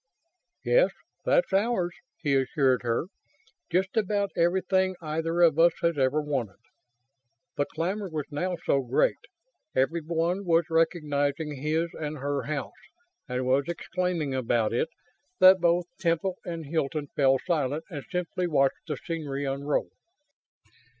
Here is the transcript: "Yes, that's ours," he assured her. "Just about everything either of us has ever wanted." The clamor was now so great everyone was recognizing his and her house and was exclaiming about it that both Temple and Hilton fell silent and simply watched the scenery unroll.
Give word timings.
"Yes, 0.63 0.89
that's 1.25 1.53
ours," 1.53 1.93
he 2.17 2.33
assured 2.33 2.81
her. 2.81 3.05
"Just 3.71 3.95
about 3.95 4.31
everything 4.35 4.95
either 4.99 5.41
of 5.41 5.59
us 5.59 5.73
has 5.83 5.95
ever 5.95 6.23
wanted." 6.23 6.57
The 7.55 7.65
clamor 7.67 8.09
was 8.09 8.25
now 8.31 8.57
so 8.65 8.81
great 8.81 9.19
everyone 9.75 10.43
was 10.43 10.71
recognizing 10.71 11.61
his 11.61 11.93
and 11.93 12.17
her 12.17 12.41
house 12.41 12.73
and 13.29 13.45
was 13.45 13.67
exclaiming 13.67 14.33
about 14.33 14.73
it 14.73 14.89
that 15.37 15.61
both 15.61 15.85
Temple 15.99 16.37
and 16.43 16.65
Hilton 16.65 17.05
fell 17.15 17.37
silent 17.37 17.83
and 17.91 18.03
simply 18.09 18.47
watched 18.47 18.87
the 18.87 18.97
scenery 18.97 19.45
unroll. 19.45 19.91